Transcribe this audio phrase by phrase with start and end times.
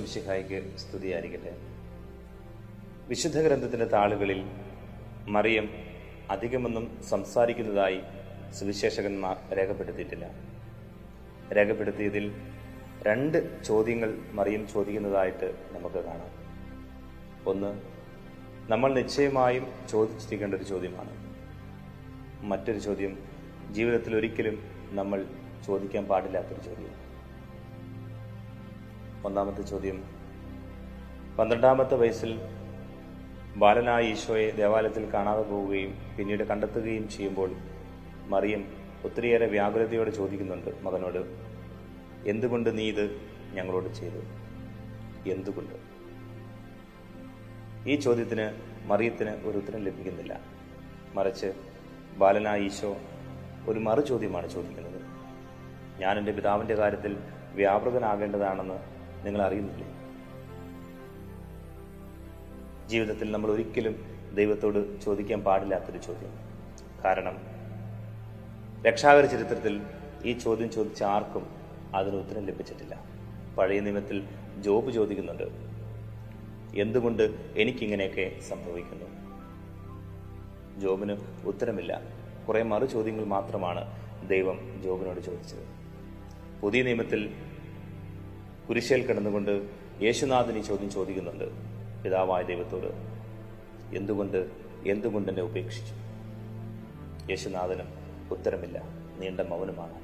[0.00, 1.56] ഈശോംശിഹായിക്ക് സ്തുതിയായിരിക്കട്ടെ.
[3.08, 4.44] വിശുദ്ധ ഗ്രന്ഥത്തിന്റെ താളുകളിൽ
[5.28, 5.68] മറിയം
[6.30, 8.00] അധികമൊന്നും സംസാരിക്കുന്നതായി
[8.52, 10.30] സുവിശേഷകന്മാർ രേഖപ്പെടുത്തിയിട്ടില്ല.
[11.52, 12.32] രേഖപ്പെടുത്തിയതിൽ
[13.02, 16.30] രണ്ട് ചോദ്യങ്ങൾ മറിയം ചോദിക്കുന്നതായിട്ട് നമുക്ക് കാണാം.
[17.46, 17.82] ഒന്ന്
[18.72, 21.12] നമ്മൾ നിശ്ചയമായും ചോദിച്ചിരിക്കേണ്ട ഒരു ചോദ്യമാണ്.
[22.44, 23.18] മറ്റൊരു ചോദ്യം
[23.72, 25.26] ജീവിതത്തിൽ ഒരിക്കലും നമ്മൾ
[25.66, 27.09] ചോദിക്കാൻ പാടില്ലാത്തൊരു ചോദ്യം
[29.24, 30.04] ഒന്നാമത്തെ ചോദ്യം.
[31.38, 32.40] പന്ത്രണ്ടാമത്തെ വയസ്സിൽ
[33.56, 37.50] ബാലനായ ഈശോയെ ദേവാലയത്തിൽ കാണാതെ പോവുകയും പിന്നീട് കണ്ടെത്തുകയും ചെയ്യുമ്പോൾ
[38.26, 38.72] മറിയം
[39.04, 41.18] ഒത്തിരിയേറെ വ്യാകുലതയോടെ ചോദിക്കുന്നുണ്ട് മകനോട്
[42.26, 43.20] എന്തുകൊണ്ട് നീ ഇത്
[43.52, 44.20] ഞങ്ങളോട് ചെയ്തു?
[45.28, 45.74] എന്തുകൊണ്ട്?
[47.88, 48.50] ഈ ചോദ്യത്തിന്
[48.88, 50.40] മറിയത്തിന് ഒരു ഉത്തരം ലഭിക്കുന്നില്ല.
[51.14, 51.52] മറിച്ച്
[52.16, 52.96] ബാലനായ ഈശോ
[53.68, 55.02] ഒരു മറു ചോദ്യമാണ് ചോദിക്കുന്നത്.
[56.00, 57.16] ഞാൻ എന്റെ പിതാവിന്റെ കാര്യത്തിൽ
[57.54, 59.86] വ്യാപൃതനാകേണ്ടതാണെന്ന് നിങ്ങൾ അറിയുന്നുണ്ടോ
[62.88, 64.04] ജീവിതത്തിൽ നമ്മൾ ഒരിക്കലും
[64.34, 66.30] ദൈവത്തോട് ചോദിക്കാൻ പാടില്ലാത്തൊരു ചോദ്യം.
[67.04, 67.38] കാരണം
[68.82, 69.80] രക്ഷാകര ചരിത്രത്തിൽ
[70.24, 71.46] ഈ ചോദ്യം ചോദിച്ച ആർക്കും
[71.94, 73.04] അതിന് ഉത്തരം ലഭിച്ചിട്ടില്ല.
[73.58, 75.42] പഴയ നിയമത്തിൽ ജോബ് ചോദിക്കുന്നുണ്ട്.
[76.76, 79.06] എന്തുകൊണ്ട് എനിക്കിങ്ങനെയൊക്കെ സംഭവിക്കുന്നു?
[80.80, 82.02] ജോബിന് ഉത്തരമില്ല.
[82.48, 83.84] കുറെ മറു ചോദ്യങ്ങൾ മാത്രമാണ്
[84.28, 85.66] ദൈവം ജോബിനോട് ചോദിച്ചത്.
[86.60, 87.49] പുതിയ നിയമത്തിൽ
[88.70, 89.68] കുരിശേൽ കിടന്നുകൊണ്ട്
[90.02, 91.44] യേശുനാഥൻ ചോദ്യം ചോദിക്കുന്നുണ്ട്.
[92.02, 92.86] പിതാവായ ദൈവത്തോട്
[93.96, 94.50] എന്തുകൊണ്ട്
[94.86, 95.94] എന്തുകൊണ്ട് എന്നെ ഉപേക്ഷിച്ചു?
[97.30, 97.88] യേശുനാഥനും
[98.30, 98.82] ഉത്തരമില്ല.
[99.18, 99.94] നീണ്ട മൗനമാണ്.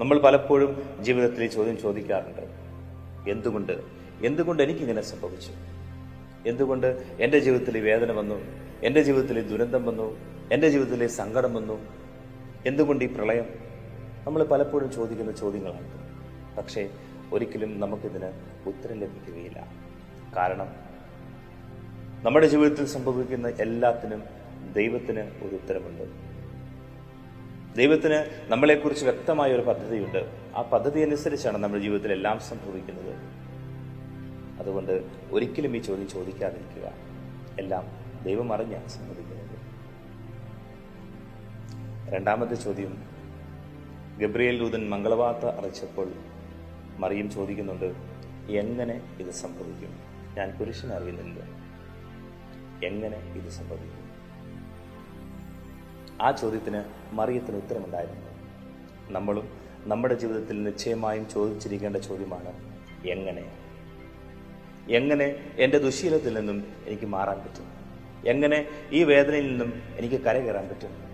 [0.00, 2.42] നമ്മൾ പലപ്പോഴും ജീവിതത്തിൽ ചോദ്യം ചോദിക്കാറുണ്ട്.
[3.30, 3.72] എന്തുകൊണ്ട്
[4.24, 5.52] എന്തുകൊണ്ട് എനിക്കിങ്ങനെ സംഭവിച്ചു?
[6.48, 8.34] എന്തുകൊണ്ട് എന്റെ ജീവിതത്തിൽ വേദന വന്നു?
[8.82, 10.16] എന്റെ ജീവിതത്തിൽ ദുരന്തം വന്നു?
[10.52, 11.86] എന്റെ ജീവിതത്തിൽ സങ്കടം വന്നു?
[12.66, 13.46] എന്തുകൊണ്ട് ഈ പ്രളയം?
[14.26, 16.00] നമ്മൾ പലപ്പോഴും ചോദിക്കുന്ന ചോദ്യങ്ങളാണ്.
[16.56, 16.90] പക്ഷേ
[17.32, 18.32] ഒരിക്കലും നമുക്കിതിന്
[18.66, 19.72] ഉത്തരം ലഭിക്കുകയില്ല.
[20.36, 20.90] കാരണം
[22.22, 24.22] നമ്മുടെ ജീവിതത്തിൽ സംഭവിക്കുന്ന എല്ലാത്തിനും
[24.72, 26.30] ദൈവത്തിന് ഒരു ഉത്തരമുണ്ട്.
[27.76, 30.52] ദൈവത്തിന് നമ്മളെക്കുറിച്ച് വ്യക്തമായ ഒരു പദ്ധതിയുണ്ട്.
[30.56, 33.14] ആ പദ്ധതി അനുസരിച്ചാണ് നമ്മുടെ ജീവിതത്തിൽ എല്ലാം സംഭവിക്കുന്നത്.
[34.60, 36.92] അതുകൊണ്ട് ഒരിക്കലും ഈ ചോദ്യം ചോദിക്കാതിരിക്കുക.
[37.60, 37.84] എല്ലാം
[38.24, 39.40] ദൈവം അറിഞ്ഞാണ് സംഭവിക്കുന്നത്.
[42.14, 43.04] രണ്ടാമത്തെ ചോദ്യം.
[44.18, 46.12] ഗബ്രിയേൽ ദൂതൻ മംഗളവാർത്ത അറിയിച്ചപ്പോൾ
[46.98, 47.94] മറിയം ചോദിക്കുന്നുണ്ട്
[48.50, 49.98] എങ്ങനെ ഇത് സംഭവിക്കും?
[50.38, 51.60] ഞാൻ പുരുഷനെ അറിയുന്നില്ല.
[52.86, 54.10] എങ്ങനെ ഇത് സംഭവിക്കും?
[56.22, 58.30] ആ ചോദ്യത്തിന് മറിയത്തിന് ഉത്തരമുണ്ടായിരുന്നു.
[59.10, 59.48] നമ്മളും
[59.84, 62.52] നമ്മുടെ ജീവിതത്തിൽ നിശ്ചയമായും ചോദിച്ചിരിക്കേണ്ട ചോദ്യമാണ്
[63.06, 63.56] എങ്ങനെ?
[64.90, 67.80] എങ്ങനെ എന്റെ ദുശീലത്തിൽ നിന്നും എനിക്ക് മാറാൻ പറ്റും?
[68.28, 71.10] എങ്ങനെ ഈ വേദനയിൽ നിന്നും എനിക്ക് കരകയറാൻ പറ്റും?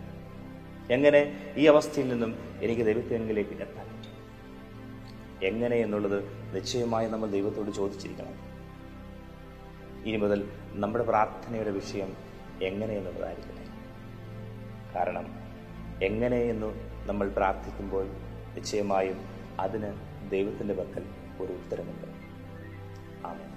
[0.90, 3.95] എങ്ങനെ ഈ അവസ്ഥയിൽ നിന്നും എനിക്ക് ദൈവത്തിനെങ്കിലേക്ക് എത്താൻ
[5.42, 6.24] എങ്ങനെ എന്നുള്ളത്
[6.56, 8.56] നിശ്ചയമായി നമ്മൾ ദൈവത്തോട് ചോദിച്ചിരിക്കണം.
[10.06, 12.16] ഇനി മുതൽ നമ്മുടെ പ്രാർത്ഥനയുടെ വിഷയം
[12.62, 13.66] എങ്ങനെ എന്നുള്ളതായിരിക്കട്ടെ.
[14.94, 15.26] കാരണം
[16.02, 16.74] എങ്ങനെ എന്ന്
[17.06, 18.06] നമ്മൾ പ്രാർത്ഥിക്കുമ്പോൾ
[18.54, 19.16] നിശ്ചയമായും
[19.60, 19.92] അതിന്
[20.30, 21.04] ദൈവത്തിന്റെ പക്കൽ
[21.40, 22.06] ഒരു ഉത്തരമുണ്ട്.
[23.26, 23.55] ആമേൻ.